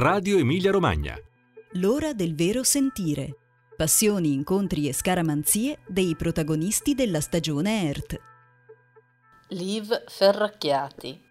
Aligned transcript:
Radio 0.00 0.38
Emilia 0.38 0.70
Romagna. 0.70 1.18
L'ora 1.72 2.12
del 2.12 2.36
vero 2.36 2.62
sentire. 2.62 3.34
Passioni, 3.76 4.32
incontri 4.32 4.86
e 4.86 4.92
scaramanzie 4.92 5.80
dei 5.88 6.14
protagonisti 6.14 6.94
della 6.94 7.20
stagione 7.20 7.82
Earth. 7.82 8.20
Liv 9.48 10.04
Ferracchiati 10.06 11.27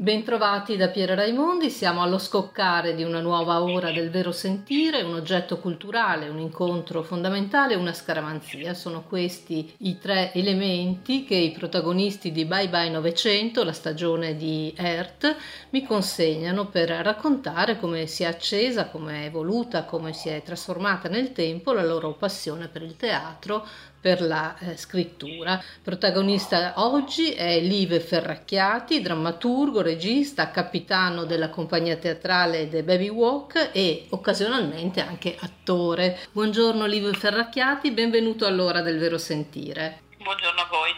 Bentrovati 0.00 0.76
da 0.76 0.90
Piera 0.90 1.16
Raimondi, 1.16 1.70
siamo 1.70 2.02
allo 2.02 2.18
scoccare 2.18 2.94
di 2.94 3.02
una 3.02 3.18
nuova 3.18 3.60
ora 3.64 3.90
del 3.90 4.10
vero 4.10 4.30
sentire, 4.30 5.02
un 5.02 5.14
oggetto 5.14 5.58
culturale, 5.58 6.28
un 6.28 6.38
incontro 6.38 7.02
fondamentale, 7.02 7.74
una 7.74 7.92
scaramanzia. 7.92 8.74
Sono 8.74 9.02
questi 9.02 9.74
i 9.78 9.98
tre 9.98 10.32
elementi 10.34 11.24
che 11.24 11.34
i 11.34 11.50
protagonisti 11.50 12.30
di 12.30 12.44
Bye 12.44 12.68
Bye 12.68 12.90
900, 12.90 13.64
la 13.64 13.72
stagione 13.72 14.36
di 14.36 14.72
Earth, 14.76 15.34
mi 15.70 15.84
consegnano 15.84 16.68
per 16.68 16.90
raccontare 16.90 17.76
come 17.76 18.06
si 18.06 18.22
è 18.22 18.26
accesa, 18.26 18.90
come 18.90 19.22
è 19.22 19.26
evoluta, 19.26 19.82
come 19.82 20.12
si 20.12 20.28
è 20.28 20.40
trasformata 20.44 21.08
nel 21.08 21.32
tempo 21.32 21.72
la 21.72 21.84
loro 21.84 22.12
passione 22.12 22.68
per 22.68 22.82
il 22.82 22.94
teatro, 22.94 23.66
per 24.00 24.22
la 24.22 24.56
eh, 24.58 24.76
scrittura. 24.76 25.62
Protagonista 25.82 26.74
oggi 26.76 27.32
è 27.32 27.60
Live 27.60 28.00
Ferracchiati, 28.00 29.00
drammaturgo, 29.00 29.82
regista, 29.82 30.50
capitano 30.50 31.24
della 31.24 31.50
compagnia 31.50 31.96
teatrale 31.96 32.68
The 32.68 32.82
Baby 32.82 33.08
Walk 33.08 33.70
e 33.72 34.06
occasionalmente 34.10 35.00
anche 35.00 35.36
attore. 35.38 36.18
Buongiorno 36.32 36.86
Live 36.86 37.12
Ferracchiati, 37.12 37.90
benvenuto 37.90 38.46
all'ora 38.46 38.80
del 38.80 38.98
vero 38.98 39.18
sentire. 39.18 40.02
Buongiorno 40.22 40.60
a 40.60 40.68
voi. 40.70 40.90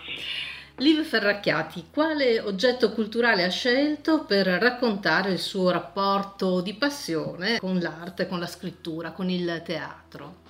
Live 0.77 1.05
Ferracchiati, 1.05 1.89
quale 1.93 2.41
oggetto 2.41 2.93
culturale 2.93 3.45
ha 3.45 3.51
scelto 3.51 4.25
per 4.25 4.47
raccontare 4.47 5.30
il 5.30 5.39
suo 5.39 5.71
rapporto 5.71 6.63
di 6.63 6.73
passione 6.73 7.59
con 7.59 7.79
l'arte, 7.79 8.27
con 8.27 8.39
la 8.39 8.46
scrittura, 8.46 9.11
con 9.11 9.29
il 9.29 9.61
teatro? 9.63 10.49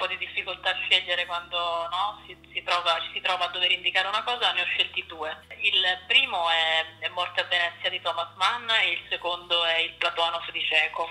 Po' 0.00 0.06
di 0.06 0.16
difficoltà 0.16 0.70
a 0.70 0.78
scegliere 0.86 1.26
quando 1.26 1.58
no, 1.90 2.22
si, 2.24 2.34
si, 2.54 2.62
trova, 2.62 2.98
si 3.12 3.20
trova 3.20 3.44
a 3.44 3.48
dover 3.48 3.70
indicare 3.70 4.08
una 4.08 4.22
cosa, 4.22 4.50
ne 4.52 4.62
ho 4.62 4.64
scelti 4.64 5.04
due. 5.06 5.44
Il 5.58 5.84
primo 6.06 6.48
è, 6.48 6.86
è 7.00 7.08
Morte 7.08 7.42
a 7.42 7.44
Venezia 7.44 7.90
di 7.90 8.00
Thomas 8.00 8.34
Mann 8.36 8.70
e 8.70 8.92
il 8.92 9.02
secondo 9.10 9.62
è 9.62 9.76
Il 9.76 9.92
Platonov 9.92 10.50
di 10.50 10.60
Chekhov. 10.64 11.10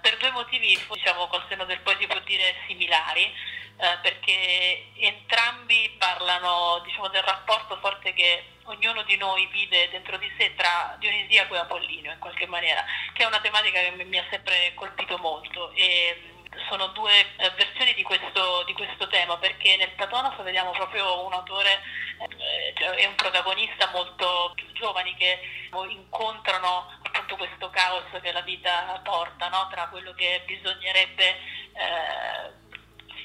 Per 0.00 0.16
due 0.16 0.30
motivi, 0.30 0.82
diciamo, 0.90 1.26
col 1.26 1.44
seno 1.50 1.66
del 1.66 1.80
poi 1.80 1.94
si 2.00 2.06
può 2.06 2.18
dire 2.20 2.54
similari, 2.66 3.24
eh, 3.24 3.98
perché 4.00 4.92
entrambi 4.96 5.94
parlano 5.98 6.80
diciamo, 6.86 7.08
del 7.08 7.22
rapporto 7.22 7.76
forte 7.80 8.14
che 8.14 8.54
ognuno 8.64 9.02
di 9.02 9.18
noi 9.18 9.46
vive 9.48 9.90
dentro 9.90 10.16
di 10.16 10.32
sé 10.38 10.54
tra 10.54 10.96
Dionisiaco 10.98 11.54
e 11.54 11.58
Apollinio 11.58 12.12
in 12.12 12.18
qualche 12.18 12.46
maniera, 12.46 12.82
che 13.12 13.24
è 13.24 13.26
una 13.26 13.40
tematica 13.40 13.78
che 13.78 14.04
mi 14.04 14.16
ha 14.16 14.24
sempre 14.30 14.72
colpito 14.74 15.18
molto. 15.18 15.70
E, 15.72 16.32
sono 16.68 16.88
due 16.88 17.12
eh, 17.36 17.50
versioni 17.56 17.94
di 17.94 18.02
questo, 18.02 18.64
di 18.64 18.72
questo, 18.72 19.06
tema 19.08 19.36
perché 19.38 19.76
nel 19.76 19.90
Platonov 19.90 20.42
vediamo 20.42 20.70
proprio 20.70 21.24
un 21.24 21.32
autore 21.32 21.80
eh, 22.28 23.02
e 23.02 23.06
un 23.06 23.14
protagonista 23.14 23.90
molto 23.92 24.52
più 24.54 24.70
giovani 24.72 25.14
che 25.16 25.38
incontrano 25.88 26.90
appunto 27.02 27.36
questo 27.36 27.70
caos 27.70 28.04
che 28.20 28.32
la 28.32 28.40
vita 28.40 29.00
porta 29.04 29.48
no? 29.48 29.68
tra 29.70 29.88
quello 29.88 30.12
che 30.14 30.42
bisognerebbe 30.46 31.28
eh, 31.28 32.64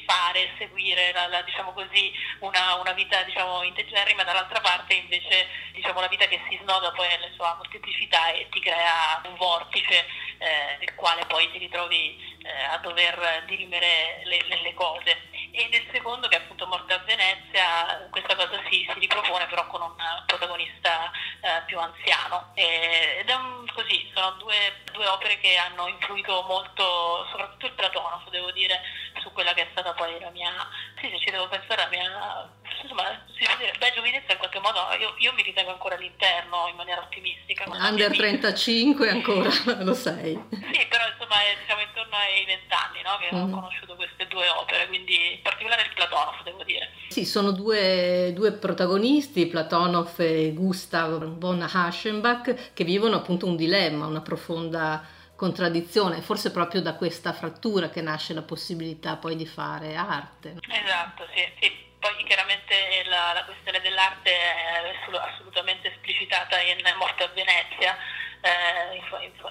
fare, 0.05 0.53
seguire 0.57 1.13
la, 1.13 1.27
la, 1.27 1.41
diciamo 1.41 1.71
così, 1.71 2.11
una, 2.39 2.75
una, 2.75 2.91
vita 2.91 3.23
diciamo, 3.23 3.63
integerrima, 3.63 4.23
dall'altra 4.23 4.59
parte 4.59 4.93
invece 4.93 5.47
diciamo, 5.73 6.01
la 6.01 6.07
vita 6.07 6.25
che 6.27 6.41
si 6.49 6.59
snoda 6.61 6.91
poi 6.91 7.07
nelle 7.07 7.31
sue 7.33 7.47
molteplicità 7.55 8.31
e 8.31 8.47
ti 8.49 8.59
crea 8.59 9.21
un 9.25 9.35
vortice 9.35 10.05
eh, 10.41 10.77
nel 10.79 10.95
quale 10.95 11.23
poi 11.27 11.51
ti 11.51 11.59
ritrovi 11.59 12.17
eh, 12.41 12.63
a 12.63 12.77
dover 12.77 13.43
dirimere 13.45 14.21
le, 14.23 14.43
le, 14.61 14.73
cose. 14.73 15.29
E 15.51 15.67
nel 15.69 15.87
secondo, 15.91 16.27
che 16.27 16.37
è 16.37 16.39
appunto 16.39 16.65
Morte 16.65 16.93
a 16.93 16.97
Venezia, 16.99 18.07
questa 18.09 18.35
cosa 18.35 18.59
si, 18.67 18.87
si 18.91 18.99
ripropone 18.99 19.45
però 19.45 19.67
con 19.67 19.81
un 19.81 19.93
protagonista 20.25 21.11
eh, 21.41 21.61
più 21.67 21.77
anziano. 21.79 22.51
E, 22.55 23.17
ed 23.19 23.29
è 23.29 23.33
un, 23.35 23.71
così, 23.71 24.09
sono 24.15 24.31
due, 24.31 24.81
due, 24.91 25.05
opere 25.05 25.39
che 25.39 25.55
hanno 25.57 25.87
influito 25.87 26.41
molto, 26.47 27.27
soprattutto 27.29 27.67
il 27.67 27.73
Platonov, 27.73 28.27
devo 28.29 28.51
dire, 28.51 28.81
su 29.19 29.31
quella 29.33 29.53
che 29.53 29.63
è 29.63 29.67
stata 29.71 29.93
poi 29.93 30.19
la 30.19 30.31
mia, 30.31 30.51
sì, 30.99 31.09
se 31.09 31.19
ci 31.19 31.29
devo 31.29 31.47
pensare, 31.49 31.83
la 31.83 31.89
mia, 31.89 32.49
insomma, 32.81 33.03
si 33.37 33.43
può 33.45 33.55
dire, 33.57 33.73
beh, 33.77 33.91
giovinezza 33.93 34.33
in 34.33 34.37
qualche 34.37 34.59
modo, 34.59 34.79
io, 34.99 35.13
io 35.17 35.33
mi 35.33 35.43
ritengo 35.43 35.71
ancora 35.71 35.95
all'interno 35.95 36.67
in 36.69 36.75
maniera 36.75 37.01
ottimistica. 37.01 37.65
Under 37.67 38.11
35 38.15 39.09
ancora 39.09 39.49
lo 39.83 39.93
sei. 39.93 40.33
Sì, 40.49 40.85
però 40.87 41.07
insomma 41.07 41.41
è 41.41 41.57
diciamo, 41.59 41.81
intorno 41.81 42.15
ai 42.15 42.45
vent'anni 42.45 43.01
no, 43.01 43.17
che 43.19 43.35
mm. 43.35 43.41
ho 43.41 43.49
conosciuto 43.49 43.95
queste 43.95 44.27
due 44.27 44.47
opere, 44.49 44.87
quindi 44.87 45.33
in 45.33 45.41
particolare 45.41 45.83
il 45.83 45.93
Platonov, 45.93 46.43
devo 46.43 46.63
dire. 46.63 46.89
Sì, 47.09 47.25
sono 47.25 47.51
due, 47.51 48.31
due 48.33 48.51
protagonisti, 48.53 49.47
Platonov 49.47 50.19
e 50.19 50.53
Gustav 50.53 51.23
von 51.37 51.61
Haschenbach, 51.61 52.73
che 52.73 52.83
vivono 52.83 53.17
appunto 53.17 53.45
un 53.45 53.55
dilemma, 53.55 54.05
una 54.05 54.21
profonda 54.21 55.19
contraddizione, 55.35 56.21
forse 56.21 56.51
proprio 56.51 56.81
da 56.81 56.93
questa 56.93 57.33
frattura 57.33 57.89
che 57.89 58.01
nasce 58.01 58.35
la 58.35 58.43
possibilità 58.43 59.15
poi 59.15 59.35
di 59.35 59.47
fare 59.47 59.95
arte. 59.95 60.59
Esatto, 60.69 61.25
sì, 61.33 61.51
sì. 61.59 61.90
Poi 62.01 62.23
chiaramente 62.23 63.03
la, 63.05 63.31
la, 63.31 63.45
questione 63.45 63.79
dell'arte 63.79 64.31
è 64.31 64.91
assolutamente 65.21 65.87
esplicitata 65.89 66.59
in 66.59 66.81
Morte 66.97 67.25
a 67.25 67.27
Venezia, 67.27 67.95
eh, 68.41 68.95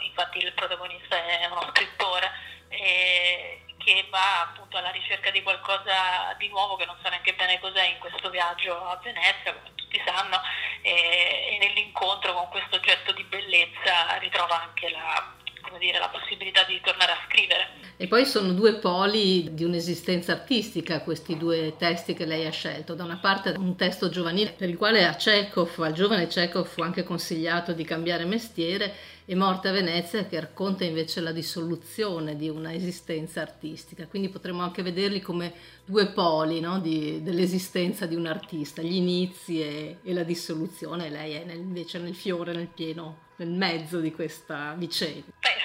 infatti 0.01 0.39
il 0.39 0.53
protagonista 0.55 1.15
è 1.17 1.47
uno 1.47 1.71
scrittore 1.71 2.29
e, 2.69 3.63
che 3.79 4.05
va 4.11 4.41
appunto 4.41 4.79
alla 4.79 4.91
ricerca 4.91 5.31
di 5.31 5.45
qualcosa 5.45 6.35
di 6.39 6.49
nuovo 6.49 6.75
che 6.75 6.87
non 6.87 6.99
sa 7.01 7.11
neanche 7.11 7.35
bene 7.35 7.61
cos'è 7.61 7.85
in 7.85 7.99
questo 7.99 8.29
viaggio 8.31 8.85
a 8.85 8.97
Venezia, 8.97 9.55
come 9.55 9.73
tutti 9.77 10.03
sanno, 10.05 10.43
e, 10.83 11.51
e 11.53 11.59
nell'incontro 11.61 12.35
con 12.35 12.49
questo 12.49 12.77
oggetto 12.77 13.13
di 13.13 13.23
bellezza 13.23 14.19
ritrova 14.19 14.61
anche 14.61 14.91
la 14.91 15.39
dire, 15.79 16.01
la 16.01 16.09
possibilità 16.09 16.65
di 16.65 16.81
tornare 16.81 17.13
a 17.13 17.19
scrivere. 17.29 17.80
E 18.03 18.09
poi 18.09 18.25
sono 18.25 18.55
due 18.55 18.77
poli 18.77 19.53
di 19.53 19.63
un'esistenza 19.63 20.33
artistica, 20.33 21.03
questi 21.03 21.37
due 21.37 21.75
testi 21.77 22.15
che 22.15 22.25
lei 22.25 22.47
ha 22.47 22.51
scelto. 22.51 22.95
Da 22.95 23.05
una 23.05 23.19
parte 23.19 23.55
un 23.59 23.77
testo 23.77 24.09
giovanile 24.09 24.55
per 24.57 24.71
il 24.71 24.79
quale 24.79 25.05
a 25.05 25.15
Chekhov, 25.17 25.79
al 25.81 25.93
giovane 25.93 26.27
Chekhov, 26.27 26.65
fu 26.65 26.81
anche 26.81 27.03
consigliato 27.03 27.75
di 27.75 27.85
cambiare 27.85 28.25
mestiere, 28.25 28.95
e 29.27 29.35
Morte 29.35 29.69
a 29.69 29.73
Venezia 29.73 30.25
che 30.25 30.41
racconta 30.41 30.85
invece 30.85 31.21
la 31.21 31.31
dissoluzione 31.31 32.37
di 32.37 32.49
una 32.49 32.73
esistenza 32.73 33.43
artistica. 33.43 34.07
Quindi 34.07 34.31
potremmo 34.31 34.63
anche 34.63 34.83
vederli 34.83 35.21
come 35.21 35.53
due 35.85 36.07
poli 36.07 36.59
no? 36.61 36.81
di, 36.81 37.23
dell'esistenza 37.23 38.07
di 38.07 38.15
un 38.15 38.25
artista, 38.25 38.81
gli 38.81 38.95
inizi 38.95 39.61
e, 39.61 39.99
e 40.03 40.13
la 40.15 40.23
dissoluzione. 40.23 41.11
Lei 41.11 41.35
è 41.35 41.45
nel, 41.45 41.59
invece 41.59 41.99
nel 41.99 42.15
fiore, 42.15 42.55
nel 42.55 42.69
pieno, 42.69 43.25
nel 43.37 43.51
mezzo 43.51 44.01
di 44.01 44.11
questa 44.11 44.75
vicenda. 44.79 45.27
Beh, 45.39 45.61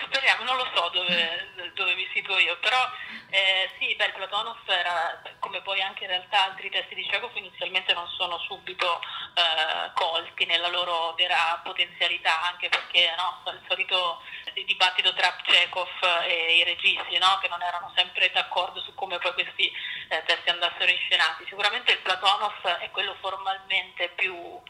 non 0.46 0.56
lo 0.56 0.68
so 0.74 0.90
dove, 0.90 1.72
dove 1.74 1.96
mi 1.96 2.08
situo 2.14 2.38
io, 2.38 2.58
però 2.60 2.90
eh, 3.30 3.70
sì, 3.80 3.94
beh, 3.96 4.12
Platonov 4.12 4.58
era, 4.68 5.22
come 5.40 5.62
poi 5.62 5.82
anche 5.82 6.04
in 6.04 6.10
realtà 6.10 6.46
altri 6.46 6.70
testi 6.70 6.96
di 6.96 7.06
Chekhov 7.06 7.36
inizialmente 7.36 7.94
non 7.94 8.08
sono 8.08 8.38
subito 8.40 9.02
eh, 9.36 9.92
colti 9.94 10.46
nella 10.46 10.70
loro 10.70 11.14
vera 11.16 11.60
potenzialità, 11.64 12.44
anche 12.44 12.70
perché 12.70 13.14
no, 13.18 13.42
il 13.52 13.62
solito 13.68 14.22
dibattito 14.54 15.14
tra 15.14 15.36
Chekhov 15.44 15.90
e 16.24 16.58
i 16.58 16.64
registi, 16.64 17.18
no, 17.18 17.38
che 17.42 17.50
non 17.50 17.62
erano 17.62 17.92
sempre 17.96 18.32
d'accordo 18.32 18.80
su 18.82 18.94
come 18.94 19.18
poi 19.18 19.34
questi 19.34 19.70
eh, 20.10 20.24
testi 20.26 20.50
andassero 20.50 20.90
inscenati. 20.90 21.46
Sicuramente 21.48 21.92
il 21.92 22.00
Platonov 22.00 22.62
è 22.80 22.90
quello 22.92 23.16
formalmente 23.20 24.10
più 24.10 24.62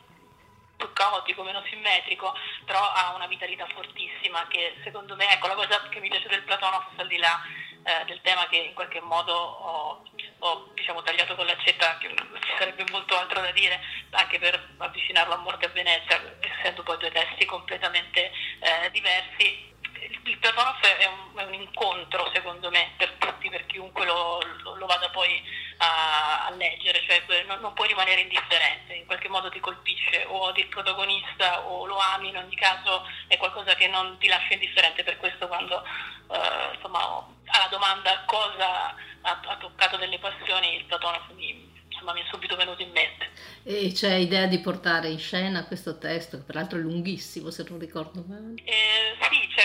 più 0.75 0.91
caotico, 0.93 1.43
meno 1.43 1.63
simmetrico, 1.69 2.33
però 2.65 2.79
ha 2.79 3.13
una 3.15 3.27
vitalità 3.27 3.67
fortissima 3.73 4.45
che 4.47 4.75
secondo 4.83 5.15
me, 5.15 5.31
ecco 5.31 5.47
la 5.47 5.55
cosa 5.55 5.87
che 5.89 5.99
mi 5.99 6.09
piace 6.09 6.27
del 6.27 6.43
Platonov, 6.43 6.85
al 6.97 7.07
di 7.07 7.17
là 7.17 7.41
eh, 7.83 8.05
del 8.05 8.19
tema 8.21 8.47
che 8.47 8.57
in 8.57 8.73
qualche 8.73 8.99
modo 8.99 9.33
ho, 9.33 10.03
ho 10.39 10.71
diciamo, 10.73 11.01
tagliato 11.03 11.35
con 11.35 11.45
l'accetta, 11.45 11.97
che 11.97 12.09
ci 12.09 12.53
sarebbe 12.57 12.83
molto 12.91 13.17
altro 13.17 13.41
da 13.41 13.51
dire, 13.51 13.79
anche 14.11 14.39
per 14.39 14.73
avvicinarlo 14.77 15.33
a 15.33 15.37
Morte 15.37 15.67
a 15.67 15.69
Venezia, 15.69 16.37
essendo 16.39 16.83
poi 16.83 16.97
due 16.97 17.11
testi 17.11 17.45
completamente 17.45 18.31
eh, 18.59 18.89
diversi. 18.91 19.73
Il, 19.99 20.19
il 20.23 20.37
Platonov 20.37 20.79
è 20.81 21.07
è 21.35 21.43
un, 21.43 21.53
incontro, 21.53 22.29
secondo 22.33 22.69
me, 22.69 22.93
per 22.97 23.11
tutti, 23.17 23.49
per 23.49 23.65
chiunque 23.65 24.05
lo, 24.05 24.41
lo, 24.63 24.75
lo 24.75 24.85
vada 24.85 25.09
poi 25.09 25.41
a, 25.77 26.45
a 26.47 26.49
leggere, 26.51 27.01
cioè 27.05 27.23
non, 27.47 27.59
non, 27.59 27.73
puoi 27.73 27.87
rimanere 27.87 28.21
indifferente, 28.21 28.93
in 28.93 29.05
qualche 29.05 29.29
modo 29.29 29.49
ti 29.49 29.59
colpisce 29.59 30.25
o 30.27 30.45
odi 30.45 30.61
il 30.61 30.67
protagonista 30.67 31.61
o 31.61 31.85
lo 31.85 31.97
ami, 31.97 32.29
in 32.29 32.37
ogni 32.37 32.55
caso 32.55 33.05
è 33.27 33.37
qualcosa 33.37 33.75
che 33.75 33.87
non 33.87 34.17
ti 34.19 34.27
lascia 34.27 34.53
indifferente, 34.53 35.03
per 35.03 35.17
questo 35.17 35.47
quando 35.47 35.83
eh, 35.83 36.75
insomma, 36.75 37.25
alla 37.45 37.67
domanda 37.69 38.23
cosa 38.25 38.95
ha, 39.21 39.39
ha, 39.45 39.57
toccato 39.57 39.97
delle 39.97 40.19
passioni 40.19 40.75
il 40.75 40.85
Platone 40.85 41.19
mi, 41.35 41.71
insomma 41.89 42.13
mi 42.13 42.21
è 42.21 42.25
subito 42.29 42.55
venuto 42.55 42.81
in 42.81 42.91
mente. 42.91 43.29
E 43.63 43.91
c'è 43.91 44.13
idea 44.13 44.45
di 44.45 44.59
portare 44.59 45.09
in 45.09 45.19
scena 45.19 45.65
questo 45.65 45.97
testo, 45.97 46.37
che 46.37 46.43
peraltro 46.43 46.77
è 46.77 46.81
lunghissimo 46.81 47.49
se 47.49 47.65
non 47.67 47.79
ricordo 47.79 48.23
male? 48.27 48.53
Eh, 48.63 48.63
sì, 48.63 48.84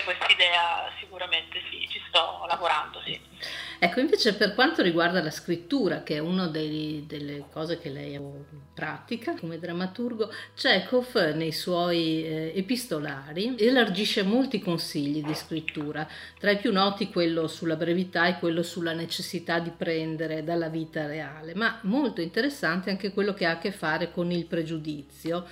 c'è 0.01 0.05
questa 0.05 0.27
idea, 0.27 0.91
sicuramente 0.99 1.61
sì, 1.71 1.87
ci 1.89 2.01
sto 2.09 2.45
lavorando, 2.49 3.01
sì. 3.05 3.21
Ecco, 3.83 4.01
invece 4.01 4.35
per 4.35 4.55
quanto 4.55 4.83
riguarda 4.83 5.23
la 5.23 5.31
scrittura, 5.31 6.03
che 6.03 6.17
è 6.17 6.19
una 6.19 6.49
delle 6.49 7.45
cose 7.51 7.79
che 7.79 7.89
lei 7.89 8.19
pratica 8.75 9.35
come 9.39 9.59
drammaturgo, 9.59 10.31
Chekhov 10.55 11.33
nei 11.35 11.53
suoi 11.53 12.25
eh, 12.25 12.53
epistolari 12.55 13.55
elargisce 13.59 14.23
molti 14.23 14.59
consigli 14.59 15.25
di 15.25 15.35
scrittura, 15.35 16.07
tra 16.39 16.51
i 16.51 16.59
più 16.59 16.73
noti 16.73 17.11
quello 17.11 17.47
sulla 17.47 17.77
brevità 17.77 18.27
e 18.27 18.39
quello 18.39 18.63
sulla 18.63 18.93
necessità 18.93 19.59
di 19.59 19.71
prendere 19.71 20.45
dalla 20.45 20.69
vita 20.69 21.07
reale, 21.07 21.55
ma 21.55 21.79
molto 21.85 22.21
interessante 22.21 22.91
anche 22.91 23.13
quello 23.13 23.33
che 23.33 23.47
ha 23.47 23.53
a 23.53 23.59
che 23.59 23.73
fare 23.73 24.11
con 24.11 24.31
il 24.31 24.45
pregiudizio, 24.45 25.47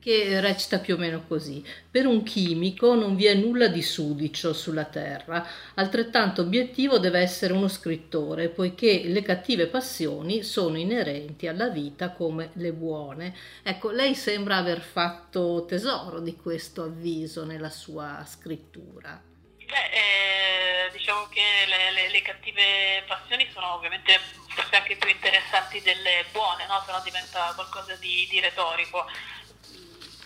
che 0.00 0.40
recita 0.40 0.78
più 0.78 0.94
o 0.94 0.98
meno 0.98 1.24
così. 1.26 1.64
Per 1.90 2.06
un 2.06 2.22
chimico 2.22 2.94
non 2.94 3.16
vi 3.16 3.26
è 3.26 3.34
nulla 3.34 3.66
di 3.66 3.82
sudicio 4.02 4.52
sulla 4.52 4.84
terra, 4.84 5.46
altrettanto 5.74 6.42
obiettivo 6.42 6.98
deve 6.98 7.20
essere 7.20 7.52
uno 7.52 7.68
scrittore, 7.68 8.48
poiché 8.48 9.02
le 9.04 9.22
cattive 9.22 9.68
passioni 9.68 10.42
sono 10.42 10.76
inerenti 10.76 11.46
alla 11.46 11.68
vita 11.68 12.10
come 12.10 12.50
le 12.54 12.72
buone. 12.72 13.34
Ecco, 13.62 13.90
lei 13.90 14.16
sembra 14.16 14.56
aver 14.56 14.80
fatto 14.80 15.64
tesoro 15.68 16.18
di 16.18 16.34
questo 16.36 16.82
avviso 16.82 17.44
nella 17.44 17.70
sua 17.70 18.24
scrittura. 18.26 19.22
Beh, 19.56 19.90
eh, 19.90 20.90
diciamo 20.92 21.28
che 21.28 21.40
le, 21.66 21.92
le, 21.92 22.10
le, 22.10 22.22
cattive 22.22 23.04
passioni 23.06 23.48
sono 23.52 23.74
ovviamente 23.74 24.18
forse 24.48 24.76
anche 24.76 24.96
più 24.96 25.08
interessanti 25.08 25.80
delle 25.80 26.26
buone, 26.32 26.66
no? 26.66 26.82
se 26.84 26.92
no 26.92 27.00
diventa 27.02 27.52
qualcosa 27.54 27.94
di, 27.96 28.26
di 28.28 28.40
retorico 28.40 29.06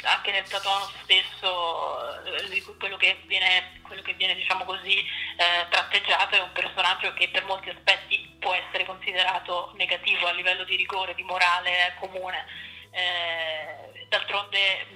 anche 0.07 0.31
nel 0.31 0.45
Platone 0.49 0.87
stesso 1.03 2.25
eh, 2.25 2.63
quello 2.79 2.97
che 2.97 3.21
viene, 3.27 3.81
quello 3.83 4.03
che 4.03 4.15
viene 4.15 4.35
diciamo 4.35 4.65
così, 4.65 4.99
eh, 4.99 5.67
tratteggiato 5.69 6.37
è 6.37 6.41
un 6.41 6.53
personaggio 6.53 7.13
che 7.15 7.29
per 7.29 7.45
molti 7.45 7.71
aspetti 7.71 8.37
può 8.39 8.55
essere 8.55 8.85
considerato 8.85 9.73
negativo 9.77 10.27
a 10.27 10.33
livello 10.33 10.65
di 10.65 10.77
rigore, 10.77 11.15
di 11.15 11.23
morale 11.23 11.95
comune. 11.99 12.47
Eh, 12.91 14.07
d'altronde 14.09 14.87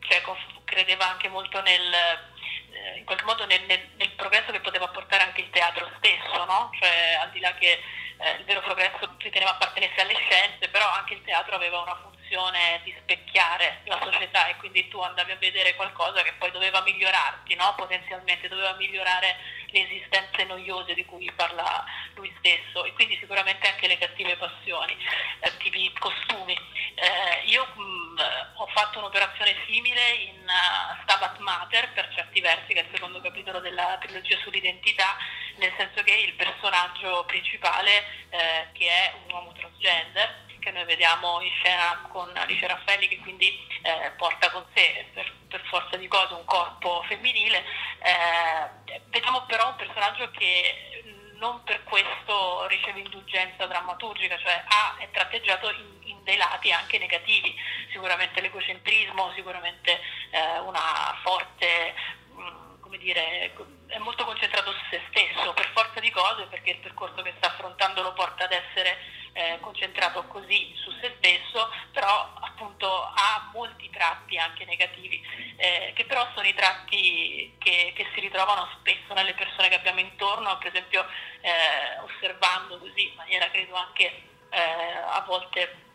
Chekhov 0.00 0.38
credeva 0.64 1.08
anche 1.08 1.28
molto 1.28 1.60
nel, 1.62 1.92
eh, 1.92 2.98
in 2.98 3.04
qualche 3.04 3.24
modo 3.24 3.46
nel, 3.46 3.62
nel, 3.66 3.88
nel, 3.96 4.10
progresso 4.12 4.50
che 4.50 4.60
poteva 4.60 4.88
portare 4.88 5.22
anche 5.22 5.42
il 5.42 5.50
teatro 5.50 5.90
stesso, 5.96 6.44
no? 6.44 6.70
cioè 6.78 7.18
al 7.20 7.30
di 7.30 7.40
là 7.40 7.54
che 7.54 7.80
eh, 8.18 8.30
il 8.38 8.44
vero 8.44 8.60
progresso 8.60 9.14
riteneva 9.18 9.52
appartenesse 9.52 10.00
alle 10.00 10.14
scienze, 10.14 10.68
però 10.68 10.88
anche 10.90 11.14
il 11.14 11.22
teatro 11.22 11.54
aveva 11.54 11.80
una 11.80 11.94
funzione 11.94 12.11
funzione 12.32 12.80
di 12.84 12.94
specchiare 12.98 13.82
la 13.84 14.00
società 14.02 14.48
e 14.48 14.56
quindi 14.56 14.88
tu 14.88 14.98
andavi 15.00 15.32
a 15.32 15.36
vedere 15.36 15.74
qualcosa 15.74 16.22
che 16.22 16.32
poi 16.38 16.50
doveva 16.50 16.80
migliorarti, 16.80 17.54
no? 17.56 17.74
potenzialmente 17.76 18.48
doveva 18.48 18.72
migliorare 18.72 19.36
le 19.66 19.84
esistenze 19.84 20.44
noiose 20.44 20.94
di 20.94 21.04
cui 21.04 21.30
parla 21.36 21.84
lui 22.14 22.34
stesso 22.38 22.84
e 22.84 22.92
quindi 22.94 23.18
sicuramente 23.18 23.68
anche 23.68 23.86
le 23.86 23.98
cattive 23.98 24.36
passioni, 24.36 24.96
cattivi 25.40 25.92
costumi. 25.98 26.56
Eh, 26.94 27.48
io 27.48 27.66
mh, 27.74 27.82
mm, 27.82 28.18
ho 28.54 28.66
fatto 28.68 28.98
un'operazione 28.98 29.54
simile 29.66 30.10
in 30.12 30.40
uh, 30.46 31.02
Stabat 31.02 31.38
Mater 31.38 31.92
per 31.92 32.08
certi 32.14 32.40
versi, 32.40 32.72
che 32.72 32.80
è 32.80 32.84
il 32.84 32.90
secondo 32.92 33.20
capitolo 33.20 33.60
della 33.60 33.98
trilogia 34.00 34.38
sull'identità, 34.42 35.16
nel 35.56 35.72
senso 35.76 36.02
che 36.02 36.12
il 36.12 36.32
personaggio 36.34 37.24
principale, 37.26 38.04
eh, 38.30 38.68
che 38.72 38.88
è 38.88 39.14
un 39.26 39.32
uomo 39.32 39.52
transgender, 39.52 40.50
che 40.62 40.70
noi 40.70 40.84
vediamo 40.84 41.40
in 41.40 41.50
scena 41.50 42.06
con 42.08 42.30
Alice 42.36 42.66
Raffelli 42.66 43.08
che 43.08 43.18
quindi 43.18 43.48
eh, 43.82 44.12
porta 44.16 44.50
con 44.50 44.64
sé 44.74 45.06
per, 45.12 45.30
per, 45.48 45.60
forza 45.66 45.96
di 45.96 46.06
cose 46.06 46.34
un 46.34 46.44
corpo 46.44 47.02
femminile, 47.08 47.64
eh, 47.98 49.00
vediamo 49.08 49.44
però 49.46 49.68
un 49.68 49.76
personaggio 49.76 50.30
che 50.30 51.02
non 51.42 51.64
per 51.64 51.82
questo 51.82 52.66
riceve 52.68 53.00
indulgenza 53.00 53.66
drammaturgica, 53.66 54.38
cioè 54.38 54.62
ha, 54.64 54.96
è 54.98 55.10
tratteggiato 55.10 55.70
in, 55.70 55.98
in, 56.04 56.22
dei 56.22 56.36
lati 56.36 56.70
anche 56.70 56.98
negativi, 56.98 57.52
sicuramente 57.90 58.40
l'egocentrismo, 58.40 59.32
sicuramente 59.34 60.00
eh, 60.30 60.58
una 60.60 61.18
forte 61.24 61.94
mm, 62.34 62.80
come 62.80 62.98
dire, 62.98 63.52
è 63.88 63.98
molto 63.98 64.24
concentrato 64.24 64.70
su 64.70 64.78
se 64.90 65.02
stesso 65.08 65.52
per 65.52 65.68
forza 65.74 65.98
di 65.98 66.10
cose 66.10 66.44
perché 66.44 66.70
il 66.70 66.78
percorso 66.78 67.22
che 67.22 67.34
sta 67.38 67.48
affrontando 67.48 68.02
lo 68.02 68.12
porta 68.12 68.44
ad 68.44 68.52
essere 68.52 69.21
eh, 69.42 69.60
concentrato 69.60 70.24
così 70.24 70.72
su 70.76 70.90
se 71.00 71.14
stesso, 71.18 71.68
però 71.92 72.32
appunto 72.40 72.88
ha 72.88 73.50
molti 73.52 73.90
tratti 73.90 74.36
anche 74.38 74.64
negativi, 74.64 75.22
eh, 75.56 75.92
che 75.94 76.04
però 76.04 76.26
sono 76.34 76.46
i 76.46 76.54
tratti 76.54 77.54
che, 77.58 77.92
che, 77.94 78.06
si 78.14 78.20
ritrovano 78.20 78.68
spesso 78.78 79.12
nelle 79.14 79.34
persone 79.34 79.68
che 79.68 79.76
abbiamo 79.76 80.00
intorno, 80.00 80.58
per 80.58 80.68
esempio 80.68 81.04
eh, 81.40 81.98
osservando 82.02 82.78
così 82.78 83.08
in 83.08 83.14
maniera 83.16 83.50
credo 83.50 83.74
anche 83.74 84.04
eh, 84.50 84.60
a 84.60 85.22
volte 85.26 85.90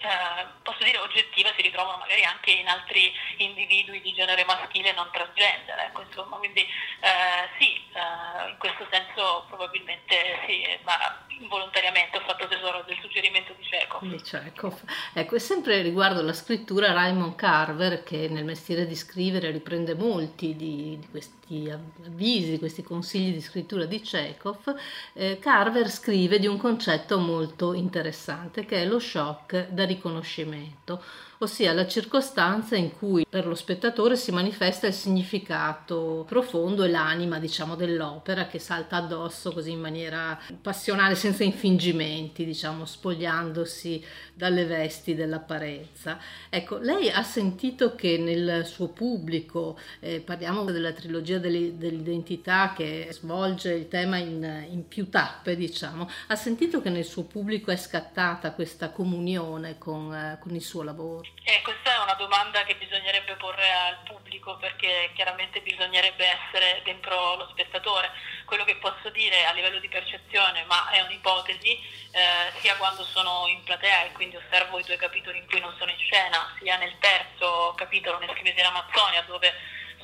eh, 0.00 0.46
posso 0.62 0.84
dire 0.84 0.98
oggettiva 0.98 1.52
si 1.56 1.62
ritrovano 1.62 1.98
magari 1.98 2.24
anche 2.24 2.50
in 2.50 2.68
altri 2.68 3.12
individui 3.38 4.00
di 4.00 4.12
genere 4.12 4.44
maschile 4.44 4.92
non 4.92 5.08
transgender, 5.12 5.78
ecco, 5.78 6.02
insomma, 6.02 6.36
quindi 6.36 6.60
eh, 6.60 7.48
sì, 7.58 7.74
eh, 7.92 8.50
in 8.50 8.56
questo 8.58 8.86
senso 8.90 9.44
probabilmente 9.48 10.40
sì, 10.46 10.64
ma 10.84 11.26
involontariamente 11.40 12.16
ho 12.16 12.20
fatto 12.20 12.46
tesoro 12.48 12.82
del 12.86 12.98
suggerimento 13.00 13.54
di 13.56 13.64
Chekhov. 13.64 14.02
Di 14.02 14.20
Chekhov. 14.20 14.80
Ecco, 15.12 15.34
e 15.34 15.38
sempre 15.38 15.82
riguardo 15.82 16.22
la 16.22 16.32
scrittura, 16.32 16.92
Raymond 16.92 17.34
Carver, 17.36 18.02
che 18.02 18.28
nel 18.28 18.44
mestiere 18.44 18.86
di 18.86 18.94
scrivere 18.94 19.50
riprende 19.50 19.94
molti 19.94 20.56
di, 20.56 20.98
di 20.98 21.08
questi 21.10 21.70
avvisi, 21.70 22.58
questi 22.58 22.82
consigli 22.82 23.32
di 23.32 23.40
scrittura 23.40 23.84
di 23.84 24.00
Chekhov, 24.00 24.74
eh, 25.14 25.38
Carver 25.38 25.88
scrive 25.88 26.38
di 26.38 26.46
un 26.46 26.58
concetto 26.58 27.18
molto 27.18 27.72
interessante 27.72 28.64
che 28.64 28.82
è 28.82 28.84
lo 28.84 28.98
shock 28.98 29.68
da 29.68 29.84
riconoscimento 29.88 31.02
ossia 31.38 31.72
la 31.72 31.86
circostanza 31.86 32.76
in 32.76 32.96
cui 32.96 33.26
per 33.28 33.46
lo 33.46 33.54
spettatore 33.54 34.16
si 34.16 34.32
manifesta 34.32 34.86
il 34.86 34.92
significato 34.92 36.24
profondo 36.28 36.82
e 36.82 36.88
l'anima, 36.88 37.38
diciamo, 37.38 37.76
dell'opera 37.76 38.46
che 38.46 38.58
salta 38.58 38.96
addosso 38.96 39.52
così 39.52 39.72
in 39.72 39.80
maniera 39.80 40.38
passionale, 40.60 41.14
senza 41.14 41.44
infingimenti, 41.44 42.44
diciamo, 42.44 42.84
spogliandosi 42.84 44.04
dalle 44.34 44.64
vesti 44.64 45.14
dell'apparenza. 45.14 46.18
Ecco, 46.48 46.78
lei 46.78 47.10
ha 47.10 47.22
sentito 47.22 47.94
che 47.94 48.18
nel 48.18 48.66
suo 48.66 48.88
pubblico, 48.88 49.78
eh, 50.00 50.20
parliamo 50.20 50.64
della 50.64 50.92
trilogia 50.92 51.38
dell'identità 51.38 52.72
che 52.74 53.08
svolge 53.12 53.72
il 53.74 53.88
tema 53.88 54.16
in, 54.16 54.66
in 54.70 54.88
più 54.88 55.08
tappe, 55.08 55.56
diciamo, 55.56 56.08
ha 56.28 56.36
sentito 56.36 56.80
che 56.80 56.90
nel 56.90 57.04
suo 57.04 57.24
pubblico 57.24 57.70
è 57.70 57.76
scattata 57.76 58.52
questa 58.52 58.90
comunione 58.90 59.78
con, 59.78 60.12
eh, 60.12 60.38
con 60.40 60.54
il 60.54 60.62
suo 60.62 60.82
lavoro? 60.82 61.27
Eh, 61.44 61.62
questa 61.62 61.94
è 61.94 62.02
una 62.02 62.14
domanda 62.14 62.62
che 62.64 62.76
bisognerebbe 62.76 63.34
porre 63.36 63.70
al 63.72 63.98
pubblico 64.04 64.56
perché 64.58 65.10
chiaramente 65.14 65.62
bisognerebbe 65.62 66.26
essere 66.26 66.82
dentro 66.84 67.36
lo 67.36 67.48
spettatore. 67.50 68.10
Quello 68.44 68.64
che 68.64 68.76
posso 68.76 69.08
dire 69.10 69.46
a 69.46 69.52
livello 69.52 69.78
di 69.78 69.88
percezione, 69.88 70.64
ma 70.64 70.90
è 70.90 71.00
un'ipotesi, 71.00 71.72
eh, 72.12 72.52
sia 72.60 72.76
quando 72.76 73.02
sono 73.04 73.46
in 73.48 73.62
platea 73.62 74.04
e 74.04 74.12
quindi 74.12 74.36
osservo 74.36 74.78
i 74.78 74.84
due 74.84 74.96
capitoli 74.96 75.38
in 75.38 75.46
cui 75.46 75.60
non 75.60 75.74
sono 75.78 75.90
in 75.90 75.98
scena, 75.98 76.54
sia 76.60 76.76
nel 76.76 76.98
terzo 76.98 77.72
capitolo, 77.76 78.18
nel 78.18 78.30
Schimesi 78.30 78.56
dell'Amazzonia, 78.56 79.22
dove 79.22 79.54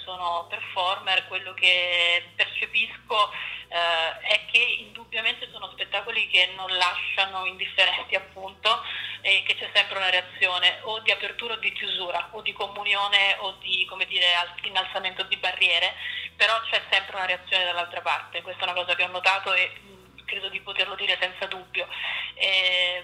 sono 0.04 0.46
performer, 0.48 1.26
quello 1.28 1.52
che 1.54 2.30
percepisco 2.36 3.32
eh, 3.74 4.20
è 4.20 4.44
che 4.52 4.58
indubbiamente 4.58 5.48
sono 5.50 5.68
spettacoli 5.72 6.28
che 6.28 6.52
non 6.54 6.70
lasciano 6.76 7.44
indifferenti 7.44 8.14
appunto 8.14 8.82
e 9.20 9.42
che 9.44 9.56
c'è 9.56 9.68
sempre 9.74 9.96
una 9.96 10.10
reazione 10.10 10.78
o 10.82 11.00
di 11.00 11.10
apertura 11.10 11.54
o 11.54 11.56
di 11.56 11.72
chiusura 11.72 12.28
o 12.30 12.40
di 12.40 12.52
comunione 12.52 13.34
o 13.40 13.56
di 13.60 13.84
come 13.88 14.06
dire 14.06 14.26
innalzamento 14.62 15.24
di 15.24 15.36
barriere, 15.38 15.94
però 16.36 16.60
c'è 16.70 16.82
sempre 16.88 17.16
una 17.16 17.26
reazione 17.26 17.64
dall'altra 17.64 18.00
parte, 18.00 18.42
questa 18.42 18.60
è 18.60 18.70
una 18.70 18.80
cosa 18.80 18.94
che 18.94 19.02
ho 19.02 19.08
notato 19.08 19.52
e 19.52 19.72
mh, 19.80 20.24
credo 20.24 20.48
di 20.50 20.60
poterlo 20.60 20.94
dire 20.94 21.18
senza 21.20 21.46
dubbio. 21.46 21.88
E, 22.34 23.02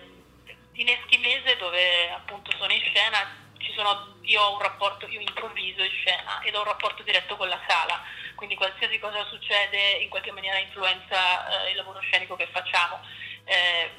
in 0.75 0.89
Eschimese 0.89 1.57
dove 1.57 2.11
appunto 2.11 2.53
sono 2.57 2.73
in 2.73 2.81
scena 2.81 3.50
sono, 3.75 4.17
io 4.23 4.41
ho 4.43 4.55
un 4.55 4.61
rapporto, 4.61 5.07
io 5.07 5.21
improvviso 5.21 5.83
in 5.83 5.91
scena 5.91 6.41
ed 6.43 6.55
ho 6.55 6.61
un 6.61 6.65
rapporto 6.65 7.03
diretto 7.03 7.37
con 7.37 7.49
la 7.49 7.61
sala, 7.67 8.03
quindi 8.35 8.55
qualsiasi 8.55 8.99
cosa 8.99 9.25
succede 9.27 9.99
in 10.01 10.09
qualche 10.09 10.33
maniera 10.33 10.59
influenza 10.59 11.65
eh, 11.67 11.71
il 11.71 11.77
lavoro 11.77 12.01
scenico 12.01 12.37
che 12.37 12.49
facciamo. 12.51 13.01
Eh, 13.45 13.91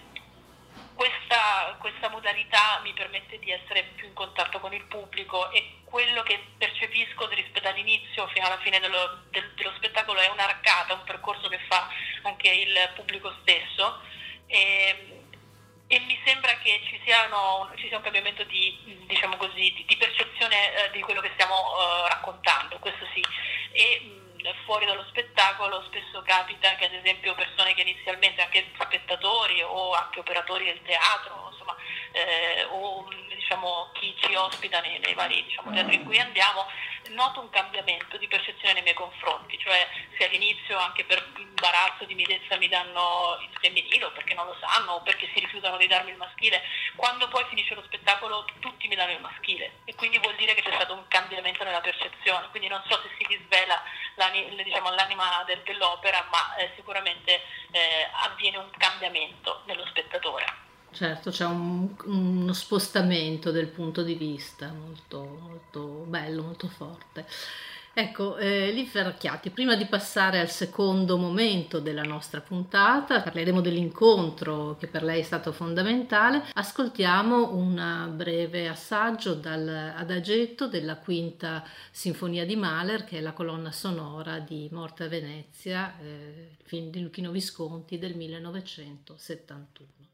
questa, 0.96 1.76
questa, 1.80 2.10
modalità 2.10 2.80
mi 2.84 2.94
permette 2.94 3.40
di 3.40 3.52
essere 3.52 3.84
più 3.96 4.08
in 4.08 4.14
contatto 4.14 4.60
con 4.60 4.74
il 4.74 4.84
pubblico 4.86 5.50
e 5.52 5.78
quello 5.86 6.22
che 6.24 6.40
percepisco 6.58 7.28
rispetto 7.30 7.68
all'inizio 7.68 8.28
fino 8.28 8.46
alla 8.46 8.60
fine 8.60 8.80
dello, 8.80 9.24
del, 9.30 9.52
dello 9.56 9.74
spettacolo 9.78 10.20
è 10.20 10.30
un'arcata, 10.30 10.94
un 10.94 11.04
percorso 11.04 11.48
che 11.50 11.60
fa 11.68 11.90
anche 12.24 12.50
il 12.50 12.76
pubblico 12.96 13.34
stesso. 13.42 14.00
E, 14.46 15.21
e 15.92 16.00
mi 16.00 16.18
sembra 16.24 16.58
che 16.60 16.80
ci, 16.86 16.98
siano, 17.04 17.70
ci 17.76 17.90
sia 17.90 17.98
un 17.98 18.04
cambiamento 18.04 18.46
di, 18.46 19.04
diciamo 19.08 19.36
così, 19.36 19.74
di, 19.76 19.84
di 19.86 19.98
percezione 19.98 20.86
eh, 20.86 20.92
di 20.92 21.02
quello 21.02 21.20
che 21.20 21.32
stiamo 21.34 21.54
eh, 21.54 22.08
raccontando, 22.08 22.80
questo 22.80 23.06
sì. 23.14 23.22
E, 23.74 24.00
mh, 24.00 24.22
fuori 24.64 24.86
dallo 24.86 25.04
spettacolo 25.10 25.84
spesso 25.88 26.22
capita 26.22 26.76
che 26.76 26.86
ad 26.86 26.94
esempio 26.94 27.36
persone 27.36 27.74
che 27.74 27.82
inizialmente, 27.82 28.42
anche 28.42 28.72
spettatori 28.80 29.62
o 29.64 29.92
anche 29.92 30.20
operatori 30.20 30.64
del 30.64 30.82
teatro, 30.82 31.50
insomma, 31.52 31.76
eh, 32.14 32.64
o 32.70 33.06
diciamo, 33.28 33.92
chi 33.94 34.16
ci 34.22 34.34
ospita 34.34 34.80
nei, 34.80 34.98
nei 35.00 35.14
vari 35.14 35.44
diciamo, 35.44 35.74
teatri 35.74 35.96
in 35.96 36.06
cui 36.06 36.18
andiamo, 36.20 36.68
noto 37.10 37.42
un 37.42 37.50
cambiamento 37.50 38.18
di 38.18 38.28
percezione 38.28 38.74
nei 38.74 38.84
miei 38.84 38.96
confronti, 38.96 39.58
cioè 39.60 39.88
se 40.18 40.28
all'inizio 40.28 40.78
anche 40.78 41.04
per 41.04 41.32
imbarazzo, 41.38 42.06
timidezza 42.06 42.58
mi 42.58 42.68
danno 42.68 43.38
il 43.42 43.58
femminile 43.60 44.06
o 44.06 44.12
perché 44.12 44.34
non 44.34 44.46
lo 44.46 44.56
sanno 44.60 44.94
o 44.94 45.02
perché 45.02 45.30
si 45.34 45.40
rifiutano 45.40 45.78
di 45.78 45.88
darmi 45.88 46.12
il 46.12 46.18
maschile, 46.18 46.62
quando 46.96 47.28
poi 47.28 47.46
finisce 47.50 47.76
lo 47.76 47.84
spettacolo 47.84 48.46
tutti 48.60 48.88
mi 48.88 48.96
danno 48.96 49.14
il 49.14 49.22
maschile 49.22 49.80
e 49.86 49.96
quindi 49.96 50.18
vuol 50.20 50.36
dire 50.36 50.54
che 50.54 50.62
c'è 50.62 50.74
stato 50.74 50.94
un 50.94 51.08
cambiamento 51.08 51.64
nella 51.64 51.82
percezione, 51.82 52.50
quindi 52.50 52.68
non 52.68 52.82
so 52.88 53.00
se 53.02 53.10
si 53.18 53.26
risvela 53.28 53.82
l'anima, 54.16 54.62
diciamo, 54.64 54.92
l'anima 54.92 55.44
del, 55.46 55.62
dell'opera, 55.64 56.26
ma 56.30 56.56
eh, 56.56 56.72
sicuramente 56.76 57.44
eh, 57.72 58.10
avviene 58.12 58.58
un 58.58 58.70
cambiamento 58.78 59.64
nello 59.66 59.86
spettatore. 59.88 60.70
Certo, 60.94 61.32
c'è 61.32 61.46
un, 61.46 61.96
uno 62.06 62.54
spostamento 62.54 63.52
del 63.52 63.68
punto 63.68 64.04
di 64.04 64.14
vista 64.16 64.74
molto, 64.74 65.40
molto 65.42 66.06
bello, 66.08 66.44
molto 66.44 66.68
forte. 66.68 67.26
Ecco, 67.94 68.38
eh, 68.38 68.72
Liv 68.72 68.92
Verracchiati, 68.92 69.50
prima 69.50 69.76
di 69.76 69.86
passare 69.86 70.40
al 70.40 70.50
secondo 70.50 71.18
momento 71.18 71.80
della 71.80 72.04
nostra 72.04 72.40
puntata, 72.42 73.22
parleremo 73.22 73.60
dell'incontro 73.62 74.78
che 74.78 74.88
per 74.88 75.04
lei 75.04 75.20
è 75.20 75.24
stato 75.24 75.52
fondamentale, 75.52 76.44
ascoltiamo 76.54 77.54
un 77.54 78.14
breve 78.16 78.70
assaggio 78.70 79.34
dal 79.34 79.94
adagetto 79.96 80.68
della 80.68 80.98
quinta 80.98 81.66
sinfonia 81.92 82.46
di 82.46 82.56
Mahler, 82.56 83.04
che 83.04 83.18
è 83.18 83.22
la 83.22 83.34
colonna 83.34 83.72
sonora 83.72 84.40
di 84.40 84.70
Morte 84.72 85.04
a 85.06 85.08
Venezia, 85.08 85.98
eh, 86.00 86.56
film 86.64 86.90
di 86.92 87.02
Luchino 87.02 87.32
Visconti 87.32 87.98
del 87.98 88.16
1971. 88.16 90.11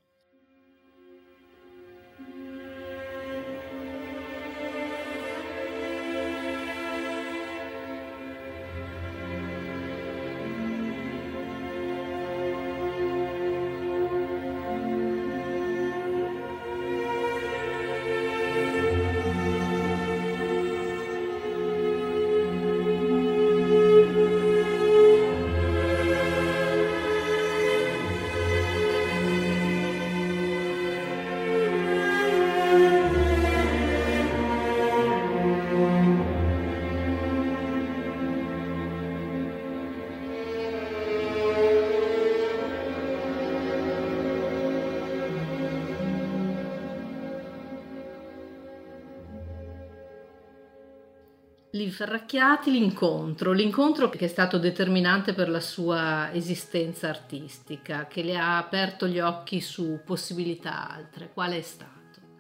Ferracchiati 51.92 52.72
l'incontro, 52.72 53.52
l'incontro 53.52 54.10
che 54.10 54.26
è 54.26 54.28
stato 54.28 54.58
determinante 54.58 55.34
per 55.34 55.50
la 55.50 55.60
sua 55.60 56.32
esistenza 56.34 57.10
artistica, 57.10 58.08
che 58.08 58.24
le 58.24 58.36
ha 58.36 58.58
aperto 58.58 59.06
gli 59.08 59.20
occhi 59.20 59.62
su 59.62 60.02
possibilità 60.04 60.90
altre. 60.90 61.30
Quale 61.32 61.58
è 61.58 61.62
stato? 61.62 61.96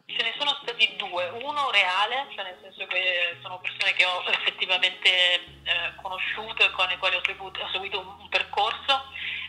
Ce 0.06 0.24
ne 0.24 0.34
sono 0.39 0.58
stati 0.63 0.96
due, 0.98 1.29
uno 1.44 1.70
reale, 1.70 2.27
cioè 2.34 2.46
nel 2.46 2.58
senso 2.62 2.86
che 2.88 3.38
sono 3.41 3.60
persone 3.60 3.94
che 3.94 4.06
ho 4.06 4.24
effettivamente 4.29 5.10
eh, 5.10 5.94
conosciuto 6.01 6.63
e 6.63 6.72
con 6.72 6.88
le 6.88 6.98
quali 6.98 7.15
ho 7.15 7.22
seguito, 7.24 7.60
ho 7.60 7.70
seguito 7.72 8.00
un, 8.00 8.08
un, 8.20 8.29
percorso, 8.29 9.03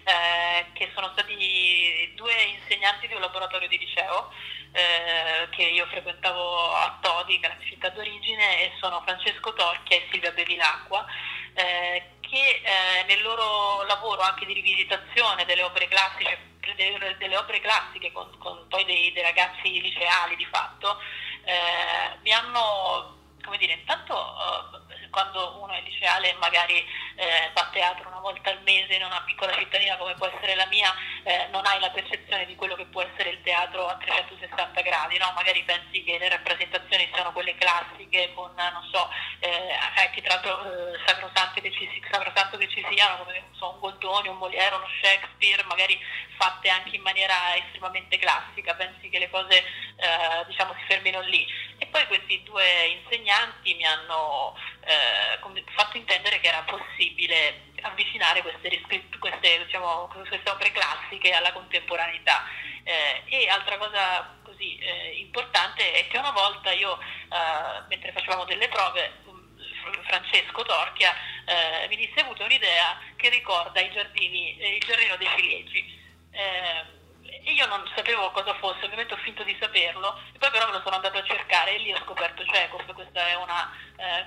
eh, 0.05 0.67
che 0.73 0.91
sono 0.95 1.11
stati 1.13 2.13
due 2.15 2.35
insegnanti 2.59 3.07
di 3.07 3.15
un 3.15 3.21
laboratorio 3.21 3.69
di 3.69 3.79
liceo 3.79 4.31
eh, 4.73 5.49
che 5.51 5.63
io 5.63 5.87
frequentavo 5.87 6.73
a 6.73 6.99
Todi, 7.01 7.39
che 7.41 7.51
città 7.65 7.89
d'origine, 7.91 8.61
e 8.61 8.73
sono 8.81 9.03
Francesco 9.05 9.53
Torchia 9.55 9.97
e 9.97 10.09
Silvia 10.11 10.33
Bevilacqua, 10.33 11.05
eh, 11.55 12.11
che 12.21 12.61
eh, 12.63 13.05
nel 13.07 13.23
loro 13.23 13.83
lavoro 13.85 14.21
anche 14.21 14.47
di 14.47 14.53
rivisitazione 14.53 15.45
delle 15.45 15.63
opere 15.63 15.89
classiche, 15.89 16.39
delle, 16.77 17.17
delle 17.19 17.37
opere 17.37 17.61
classiche 17.61 18.13
con, 18.13 18.37
con 18.39 18.67
poi 18.69 18.85
dei, 18.85 19.13
dei, 19.13 19.23
ragazzi 19.23 19.81
liceali 19.81 20.37
di 20.37 20.45
fatto, 20.47 21.01
eh, 21.45 22.19
mi 22.23 22.33
hanno, 22.33 23.17
come 23.43 23.57
dire, 23.57 23.73
intanto 23.73 24.15
eh, 24.15 25.09
quando 25.11 25.59
uno 25.63 25.73
è 25.73 25.81
liceale 25.83 26.35
magari 26.35 26.79
eh, 27.17 27.51
fa 27.55 27.69
teatro 27.73 28.09
una 28.09 28.21
volta 28.21 28.51
al 28.51 28.63
mese 28.63 28.95
in 28.95 29.05
una 29.05 29.23
piccola 29.23 29.53
cittadina 29.55 29.97
come 29.97 30.15
può 30.15 30.27
essere 30.27 30.55
la 30.55 30.67
mia, 30.67 30.95
eh, 31.29 31.47
non 31.51 31.67
hai 31.67 31.79
la 31.79 31.91
percezione 31.91 32.47
di 32.47 32.57
quello 32.57 32.75
che 32.75 32.87
può 32.87 33.03
essere 33.03 33.29
il 33.29 33.43
teatro 33.43 33.87
a 33.87 33.97
360 33.97 34.81
gradi, 34.81 35.19
no? 35.19 35.31
magari 35.35 35.63
pensi 35.63 36.03
che 36.03 36.17
le 36.17 36.31
rappresentazioni 36.31 37.07
siano 37.13 37.33
quelle 37.33 37.55
classiche 37.55 38.33
con, 38.35 38.51
non 38.55 38.89
so, 38.91 39.11
eh, 39.41 39.77
anche 39.97 40.23
tra 40.23 40.35
l'altro 40.35 40.65
eh, 40.65 40.99
sacrosanto 41.05 41.61
che 41.61 41.71
ci, 41.71 41.87
che 41.87 42.69
ci 42.69 42.87
siano, 42.91 43.25
come 43.25 43.43
so, 43.53 43.73
un 43.73 43.79
Goldoni, 43.79 44.29
un 44.29 44.39
Molière, 44.39 44.75
uno 44.75 44.89
Shakespeare, 45.03 45.63
magari 45.65 46.01
fatte 46.39 46.71
anche 46.71 46.97
in 46.97 47.03
maniera 47.03 47.55
estremamente 47.57 48.17
classica, 48.17 48.75
pensi 48.75 49.11
che 49.11 49.19
le 49.19 49.29
cose 49.29 49.59
eh, 49.59 50.45
diciamo 50.47 50.73
si 50.79 50.85
fermino 50.87 51.21
lì. 51.21 51.47
E 51.77 51.87
poi 51.89 52.07
questi 52.07 52.43
due 52.43 52.87
insegnanti 53.03 53.75
mi 53.75 53.85
hanno 53.85 54.57
eh, 54.81 55.65
fatto 55.75 55.99
intendere 55.99 56.41
che 56.41 56.49
era 56.49 56.63
possibile 56.63 57.68
avvicinare 57.83 58.43
queste, 58.43 58.83
queste, 59.19 59.65
diciamo, 59.65 60.09
queste 60.09 60.51
opere 60.51 60.73
classiche 60.73 61.33
alla 61.33 61.53
contemporaneità. 61.53 62.45
Eh, 62.85 63.23
e 63.27 63.49
altra 63.49 63.77
cosa 63.77 64.37
così 64.43 64.79
eh, 64.79 65.19
importante 65.19 65.93
è 65.93 66.09
che 66.09 66.19
una 66.19 66.31
volta 66.31 66.73
io, 66.73 66.99
eh, 66.99 67.83
mentre 67.89 68.13
facevamo 68.13 68.45
delle 68.45 68.69
prove, 68.69 69.27
Francesco 70.05 70.63
Torchia 70.65 71.15
eh, 71.45 71.89
mi 71.89 71.97
disse 71.97 72.21
avuto 72.21 72.45
un'idea 72.45 72.99
che 73.17 73.29
ricorda 73.29 73.81
giardini, 73.91 74.59
eh, 74.59 74.77
il 74.77 74.81
giardino 74.81 75.17
dei 75.17 75.29
ciliegi. 75.37 75.97
Eh, 76.31 76.97
e 77.45 77.53
io 77.53 77.67
non 77.67 77.91
sapevo 77.95 78.31
cosa 78.31 78.55
fosse, 78.55 78.85
ovviamente 78.85 79.15
ho 79.15 79.19
finto 79.19 79.43
di 79.43 79.57
saperlo, 79.61 80.21
poi 80.39 80.51
però 80.51 80.67
me 80.67 80.73
lo 80.73 80.81
sono 80.83 80.97
andato 80.97 81.19
a 81.19 81.25
cercare 81.25 81.75
e 81.75 81.79
lì 81.79 81.93
ho 81.93 81.99
scoperto 81.99 82.43
Chekhov, 82.43 82.93
questa 82.93 83.27
è 83.29 83.35
una 83.37 83.71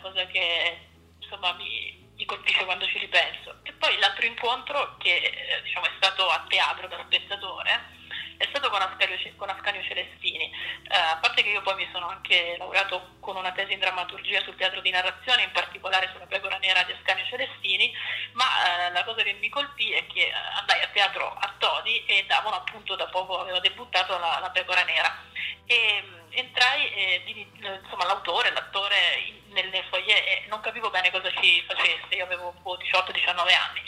cosa 0.01 0.25
che 0.25 0.87
insomma 1.19 1.53
mi, 1.53 2.00
mi 2.21 2.25
colpisce 2.25 2.65
quando 2.65 2.85
ci 2.85 2.99
ripenso. 2.99 3.55
E 3.63 3.73
poi 3.73 3.97
l'altro 3.97 4.25
incontro 4.25 4.95
che 4.97 5.15
eh, 5.15 5.61
diciamo, 5.63 5.87
è 5.87 5.91
stato 5.97 6.29
a 6.29 6.45
teatro 6.47 6.87
da 6.87 7.01
spettatore 7.03 7.99
è 8.37 8.47
stato 8.49 8.69
con 8.69 8.81
Ascanio, 8.81 9.17
con 9.35 9.49
Ascanio 9.49 9.83
Celestini. 9.83 10.51
Eh, 10.89 10.97
a 10.97 11.17
parte 11.17 11.43
che 11.43 11.49
io 11.49 11.61
poi 11.61 11.75
mi 11.75 11.87
sono 11.91 12.09
anche 12.09 12.55
laureato 12.57 13.17
con 13.19 13.35
una 13.35 13.51
tesi 13.51 13.73
in 13.73 13.79
drammaturgia 13.79 14.41
sul 14.41 14.55
teatro 14.55 14.81
di 14.81 14.89
narrazione, 14.89 15.43
in 15.43 15.51
particolare 15.51 16.09
sulla 16.11 16.25
pecora 16.25 16.57
nera 16.57 16.81
di 16.83 16.91
Ascanio 16.91 17.25
Celestini, 17.25 17.93
ma 18.33 18.87
eh, 18.87 18.91
la 18.91 19.03
cosa 19.03 19.21
che 19.21 19.33
mi 19.33 19.49
colpì 19.49 19.91
è 19.91 20.07
che 20.07 20.31
andai 20.57 20.81
a 20.81 20.87
teatro 20.87 21.33
a 21.33 21.53
Todi 21.57 22.03
e 22.05 22.25
davano 22.25 22.55
appunto 22.55 22.95
da 22.95 23.05
poco 23.07 23.39
aveva 23.39 23.59
debuttato 23.59 24.17
la, 24.17 24.39
la 24.39 24.49
pecora 24.49 24.83
nera. 24.83 25.23
E, 25.65 26.01
mm, 26.01 26.31
entrai 26.31 26.91
e 26.93 27.49
insomma, 27.81 28.05
l'autore, 28.05 28.51
l'attore 28.51 29.39
nel, 29.51 29.69
nel 29.69 29.85
foyer 29.89 30.17
e 30.17 30.45
non 30.47 30.59
capivo 30.61 30.89
bene 30.89 31.11
cosa 31.11 31.31
ci 31.31 31.63
facesse, 31.67 32.15
io 32.15 32.25
avevo 32.25 32.53
18-19 32.63 33.53
anni. 33.53 33.81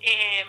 E, 0.00 0.46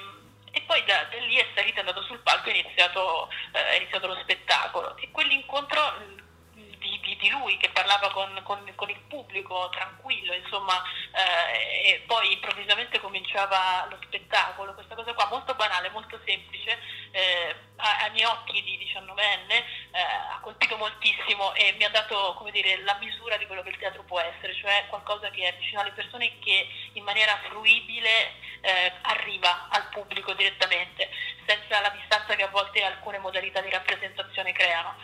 e 0.52 0.62
poi 0.62 0.84
da, 0.86 1.04
da, 1.04 1.18
lì 1.18 1.36
è 1.36 1.46
salito, 1.54 1.78
è 1.78 1.80
andato 1.80 2.02
sul 2.04 2.20
palco 2.20 2.50
e 2.50 2.54
è 2.54 2.58
iniziato, 2.58 3.30
eh, 3.52 3.70
è 3.72 3.76
iniziato 3.76 4.08
lo 4.08 4.18
spettacolo. 4.22 4.98
E 4.98 5.12
quell'incontro 5.12 6.18
di, 6.54 7.00
di, 7.02 7.18
di, 7.18 7.30
lui 7.30 7.58
che 7.58 7.70
parlava 7.70 8.10
con, 8.12 8.40
con, 8.44 8.72
con, 8.76 8.90
il 8.90 9.00
pubblico 9.08 9.70
tranquillo, 9.70 10.34
insomma, 10.34 10.82
eh, 11.12 11.92
e 11.92 12.04
poi 12.08 12.34
improvvisamente 12.34 13.00
cominciava 13.00 13.86
lo 13.90 13.98
spettacolo, 14.04 14.74
questa 14.74 14.96
cosa 14.96 15.14
qua 15.14 15.28
molto 15.28 15.54
banale, 15.56 15.90
molto 15.90 16.20
semplice, 16.26 16.80
eh, 17.12 17.56
ai 17.76 18.12
miei 18.12 18.26
occhi 18.26 18.64
di 18.64 18.78
diciannovenne 18.78 19.79
eh, 19.92 20.00
ha 20.00 20.40
colpito 20.42 20.78
moltissimo 20.78 21.54
e 21.54 21.74
mi 21.78 21.84
ha 21.84 21.90
dato 21.90 22.38
dire, 22.52 22.82
la 22.84 22.98
misura 23.00 23.38
di 23.38 23.46
quello 23.46 23.64
che 23.64 23.70
il 23.70 23.78
teatro 23.78 24.04
può 24.04 24.20
essere, 24.20 24.54
cioè 24.56 24.86
qualcosa 24.88 25.30
che 25.30 25.48
è 25.48 25.56
vicino 25.58 25.82
alle 25.82 25.92
persone 25.92 26.26
e 26.26 26.40
che 26.40 26.68
in 26.94 27.04
maniera 27.04 27.38
fruibile 27.50 28.34
eh, 28.62 28.94
arriva 29.02 29.68
al 29.70 29.90
pubblico 29.90 30.34
direttamente 30.34 31.10
senza 31.46 31.80
la 31.82 31.90
distanza 31.90 32.36
che 32.36 32.44
a 32.44 32.50
volte 32.50 32.84
alcune 32.84 33.18
modalità 33.18 33.62
di 33.62 33.70
rappresentazione 33.70 34.52
creano. 34.52 34.96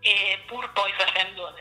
E 0.00 0.42
pur 0.46 0.72
poi 0.72 0.92
facendo 0.92 1.54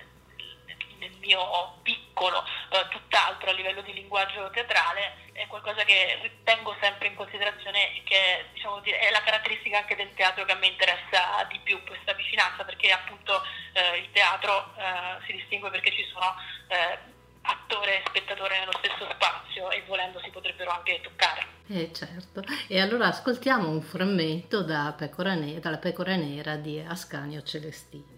nel 1.01 1.11
mio 1.19 1.79
piccolo 1.81 2.45
eh, 2.69 2.87
tutt'altro 2.89 3.49
a 3.49 3.53
livello 3.53 3.81
di 3.81 3.93
linguaggio 3.93 4.49
teatrale 4.51 5.29
è 5.33 5.47
qualcosa 5.47 5.83
che 5.83 6.39
tengo 6.43 6.75
sempre 6.79 7.07
in 7.07 7.15
considerazione 7.15 8.01
che 8.03 8.45
diciamo, 8.53 8.83
è 8.83 9.09
la 9.11 9.23
caratteristica 9.23 9.79
anche 9.79 9.95
del 9.95 10.13
teatro 10.13 10.45
che 10.45 10.51
a 10.51 10.55
me 10.55 10.67
interessa 10.67 11.43
di 11.49 11.59
più 11.63 11.81
questa 11.83 12.13
vicinanza 12.13 12.63
perché 12.63 12.91
appunto 12.91 13.41
eh, 13.73 13.97
il 13.97 14.11
teatro 14.11 14.73
eh, 14.77 15.25
si 15.25 15.33
distingue 15.33 15.71
perché 15.71 15.91
ci 15.91 16.05
sono 16.11 16.35
eh, 16.67 17.09
attore 17.43 17.97
e 17.97 18.03
spettatore 18.07 18.59
nello 18.59 18.77
stesso 18.77 19.09
spazio 19.11 19.71
e 19.71 19.83
volendo 19.87 20.19
si 20.19 20.29
potrebbero 20.29 20.69
anche 20.69 21.01
toccare. 21.01 21.59
Eh 21.67 21.91
certo, 21.93 22.43
e 22.67 22.79
allora 22.79 23.07
ascoltiamo 23.07 23.67
un 23.67 23.81
frammento 23.81 24.61
da 24.61 24.93
Pecora 24.95 25.33
ne- 25.33 25.59
dalla 25.59 25.77
Pecora 25.77 26.15
Nera 26.15 26.55
di 26.57 26.83
Ascanio 26.85 27.41
Celestini 27.41 28.10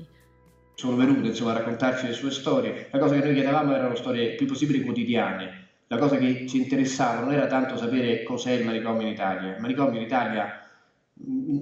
sono 0.76 0.96
venute 0.96 1.28
insomma, 1.28 1.52
a 1.52 1.58
raccontarci 1.58 2.08
le 2.08 2.14
sue 2.14 2.32
storie. 2.32 2.88
La 2.92 3.00
cosa 3.00 3.16
che 3.16 3.24
noi 3.24 3.34
chiedevamo 3.34 3.74
erano 3.74 3.96
storie 3.96 4.36
più 4.36 4.48
possibili 4.48 4.82
quotidiane. 4.82 5.68
La 5.88 5.98
cosa 5.98 6.18
che 6.18 6.48
ci 6.48 6.58
interessava 6.58 7.22
non 7.22 7.34
era 7.34 7.48
tanto 7.48 7.78
sapere 7.78 8.24
cos'è 8.24 8.52
il 8.52 8.66
manicomio 8.66 9.06
in 9.06 9.14
Italia. 9.14 9.56
Il 9.56 9.62
manicomio 9.62 10.00
in 10.00 10.06
Italia 10.06 10.63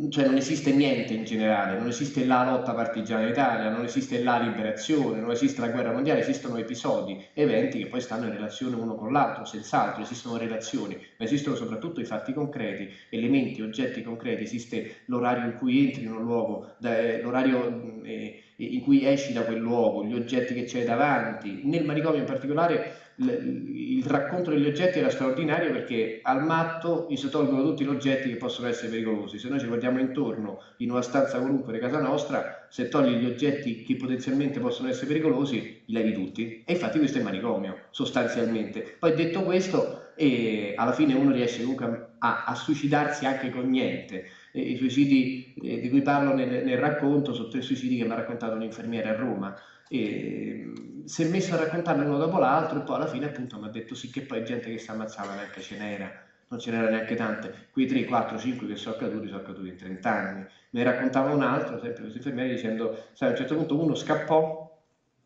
cioè 0.10 0.26
non 0.26 0.38
esiste 0.38 0.72
niente 0.72 1.14
in 1.14 1.26
generale, 1.26 1.78
non 1.78 1.88
esiste 1.88 2.26
la 2.26 2.44
lotta 2.44 2.74
partigiana 2.74 3.24
in 3.24 3.30
Italia, 3.30 3.70
non 3.70 3.84
esiste 3.84 4.24
la 4.24 4.40
liberazione, 4.40 5.20
non 5.20 5.30
esiste 5.32 5.60
la 5.60 5.68
guerra 5.68 5.92
mondiale, 5.92 6.22
esistono 6.22 6.56
episodi, 6.58 7.22
eventi 7.34 7.78
che 7.78 7.88
poi 7.88 8.00
stanno 8.02 8.26
in 8.26 8.32
relazione 8.32 8.76
uno 8.76 8.96
con 8.96 9.12
l'altro, 9.12 9.44
senz'altro 9.44 10.04
esistono 10.04 10.38
relazioni, 10.38 10.96
ma 11.18 11.26
esistono 11.26 11.56
soprattutto 11.56 12.00
i 12.00 12.06
fatti 12.06 12.34
concreti, 12.34 12.90
elementi, 13.10 13.62
oggetti 13.62 14.02
concreti, 14.02 14.44
esiste 14.44 15.04
l'orario 15.06 15.44
in 15.46 15.54
cui 15.54 15.84
entri 15.84 16.04
in 16.04 16.12
un 16.12 16.22
luogo, 16.24 16.66
eh, 16.82 17.20
l'orario 17.22 17.70
mm, 17.70 18.06
eh, 18.06 18.36
in 18.56 18.80
cui 18.80 19.04
esci 19.06 19.34
da 19.34 19.44
quel 19.44 19.58
luogo, 19.60 20.04
gli 20.06 20.14
oggetti 20.14 20.54
che 20.54 20.64
c'hai 20.64 20.84
davanti. 20.84 21.62
Nel 21.64 21.84
manicomio 21.84 22.20
in 22.20 22.26
particolare 22.26 23.11
il 23.30 24.06
racconto 24.06 24.50
degli 24.50 24.66
oggetti 24.66 25.00
era 25.00 25.10
straordinario 25.10 25.72
perché 25.72 26.20
al 26.24 26.44
matto 26.44 27.08
gli 27.10 27.16
si 27.16 27.30
tolgono 27.30 27.64
tutti 27.64 27.84
gli 27.84 27.90
oggetti 27.90 28.30
che 28.30 28.36
possono 28.38 28.68
essere 28.68 28.90
pericolosi. 28.90 29.38
Se 29.38 29.50
noi 29.50 29.60
ci 29.60 29.68
guardiamo 29.68 30.00
intorno 30.00 30.62
in 30.78 30.92
una 30.92 31.02
stanza 31.02 31.38
qualunque 31.40 31.74
di 31.74 31.80
casa 31.80 32.02
nostra, 32.02 32.68
se 32.70 32.88
togli 32.88 33.16
gli 33.18 33.26
oggetti 33.26 33.84
che 33.84 33.96
potenzialmente 33.96 34.60
possono 34.60 34.90
essere 34.90 35.08
pericolosi, 35.08 35.84
li 35.86 35.94
levi 35.94 36.14
tutti. 36.14 36.64
E 36.66 36.74
infatti 36.74 36.98
questo 36.98 37.18
è 37.18 37.20
il 37.20 37.28
manicomio, 37.28 37.78
sostanzialmente. 37.92 38.96
Poi 38.98 39.14
detto 39.14 39.44
questo, 39.44 40.14
eh, 40.16 40.74
alla 40.76 40.94
fine 40.94 41.14
uno 41.14 41.32
riesce 41.32 41.62
comunque 41.62 42.08
a, 42.20 42.46
a 42.46 42.56
suicidarsi 42.56 43.26
anche 43.26 43.50
con 43.50 43.70
niente 43.70 44.26
i 44.54 44.76
suicidi 44.76 45.54
eh, 45.62 45.80
di 45.80 45.90
cui 45.90 46.02
parlo 46.02 46.34
nel, 46.34 46.64
nel, 46.66 46.78
racconto 46.78 47.34
sono 47.34 47.48
tre 47.48 47.62
suicidi 47.62 47.98
che 47.98 48.04
mi 48.04 48.12
ha 48.12 48.16
raccontato 48.16 48.56
un 48.56 48.64
infermiere 48.64 49.10
a 49.10 49.16
Roma. 49.16 49.56
E 49.94 50.72
si 51.04 51.24
è 51.24 51.28
messo 51.28 51.54
a 51.54 51.58
raccontarne 51.58 52.06
uno 52.06 52.18
dopo 52.18 52.38
l'altro 52.40 52.80
e 52.80 52.84
poi 52.84 52.96
alla 52.96 53.08
fine 53.08 53.26
appunto 53.26 53.60
mi 53.60 53.66
ha 53.66 53.70
detto 53.70 53.94
sì 53.94 54.10
che 54.10 54.22
poi 54.22 54.46
gente 54.46 54.72
che 54.72 54.78
si 54.78 54.90
ammazzava 54.90 55.36
neanche 55.36 55.60
ce 55.60 55.78
n'era, 55.78 56.10
non 56.48 56.60
ce 56.60 56.72
n'era 56.72 56.90
neanche 56.90 57.16
tante. 57.16 57.68
Quei 57.72 57.88
3, 57.88 58.06
4, 58.06 58.38
5 58.38 58.68
che 58.68 58.76
sono 58.78 58.96
accaduti 58.96 59.28
sono 59.28 59.40
accaduti 59.40 59.68
in 59.68 59.76
30 59.76 60.10
anni. 60.10 60.40
Me 60.40 60.50
ne 60.70 60.84
raccontava 60.84 61.34
un 61.34 61.42
altro, 61.42 61.78
sempre 61.80 62.04
questo 62.04 62.20
infermiere, 62.20 62.54
dicendo, 62.54 63.08
sai, 63.12 63.28
a 63.28 63.32
un 63.32 63.38
certo 63.38 63.56
punto 63.56 63.82
uno 63.82 63.96
scappò, 63.96 64.82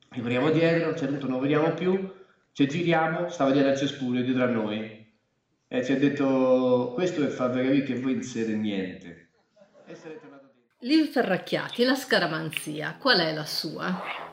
riveniamo 0.10 0.50
dietro, 0.50 0.88
a 0.88 0.90
un 0.90 0.98
certo 0.98 1.14
punto 1.14 1.30
non 1.30 1.40
vediamo 1.40 1.72
più, 1.74 2.14
ci 2.52 2.68
giriamo, 2.68 3.30
stava 3.30 3.52
dietro 3.52 3.70
al 3.70 3.78
cespuglio, 3.78 4.24
dietro 4.24 4.44
a 4.44 4.48
noi 4.48 5.04
e 5.68 5.84
ci 5.84 5.92
ha 5.92 5.98
detto 5.98 6.92
questo 6.94 7.22
per 7.22 7.32
farvi 7.32 7.64
capire 7.64 7.84
che 7.84 8.00
voi 8.00 8.14
non 8.14 8.24
siete 8.24 8.56
niente. 8.56 9.30
E 9.86 9.96
sarete 9.96 10.20
tornato 10.22 10.52
Liv 10.80 11.10
Ferracchiati, 11.10 11.84
la 11.84 11.96
scaramanzia, 11.96 12.96
qual 13.00 13.20
è 13.20 13.34
la 13.34 13.46
sua? 13.46 14.25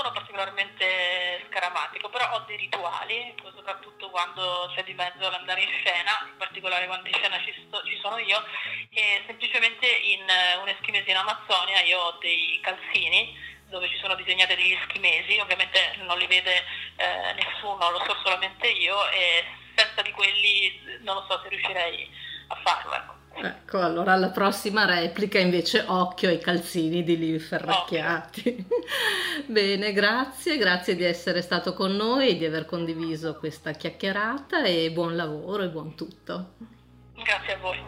Sono 0.00 0.12
particolarmente 0.12 1.44
scaramatico, 1.50 2.08
però 2.08 2.32
ho 2.32 2.38
dei 2.46 2.56
rituali, 2.56 3.34
soprattutto 3.54 4.08
quando 4.08 4.72
c'è 4.74 4.82
di 4.82 4.94
mezzo 4.94 5.28
l'andare 5.28 5.60
in 5.60 5.68
scena, 5.68 6.24
in 6.24 6.38
particolare 6.38 6.86
quando 6.86 7.06
in 7.06 7.14
scena 7.16 7.38
ci, 7.44 7.52
sto, 7.66 7.82
ci 7.84 7.98
sono 8.00 8.16
io, 8.16 8.42
e 8.88 9.22
semplicemente 9.26 9.86
in 9.86 10.26
eh, 10.26 10.56
un 10.56 10.68
eschimese 10.68 11.10
in 11.10 11.18
Amazzonia 11.18 11.82
io 11.82 12.00
ho 12.00 12.18
dei 12.18 12.58
calzini 12.62 13.36
dove 13.68 13.90
ci 13.90 13.98
sono 13.98 14.14
disegnate 14.14 14.56
degli 14.56 14.72
eschimesi, 14.72 15.38
ovviamente 15.38 15.94
non 15.98 16.16
li 16.16 16.26
vede 16.26 16.64
eh, 16.96 17.34
nessuno, 17.34 17.90
lo 17.90 18.02
so 18.06 18.16
solamente 18.24 18.68
io 18.68 19.06
e 19.10 19.44
senza 19.76 20.00
di 20.00 20.12
quelli 20.12 20.80
non 21.02 21.16
lo 21.16 21.26
so 21.28 21.40
se 21.42 21.50
riuscirei 21.50 22.10
a 22.48 22.56
farlo. 22.64 22.94
Ecco. 22.94 23.19
Ecco, 23.42 23.80
allora 23.80 24.12
alla 24.12 24.30
prossima 24.30 24.84
replica 24.84 25.38
invece 25.38 25.84
occhio 25.86 26.28
ai 26.28 26.38
calzini 26.38 27.02
di 27.02 27.16
Livi 27.16 27.38
Ferracchiati. 27.38 28.66
Bene, 29.46 29.92
grazie, 29.92 30.58
grazie 30.58 30.94
di 30.94 31.04
essere 31.04 31.40
stato 31.40 31.72
con 31.72 31.92
noi, 31.96 32.36
di 32.36 32.44
aver 32.44 32.66
condiviso 32.66 33.36
questa 33.36 33.72
chiacchierata 33.72 34.62
e 34.64 34.90
buon 34.92 35.16
lavoro 35.16 35.62
e 35.62 35.68
buon 35.68 35.94
tutto. 35.94 36.52
Grazie 37.14 37.54
a 37.54 37.58
voi. 37.58 37.78